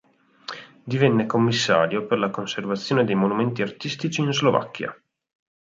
[0.83, 4.99] Divenne commissario per la conservazione dei monumenti artistici in Slovacchia.